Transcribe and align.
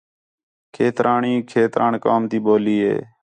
کھیترانی 0.75 1.33
کھیتران 1.49 1.93
قوم 2.03 2.21
تی 2.29 2.37
ٻولی 2.45 2.77
ہے 2.85 2.97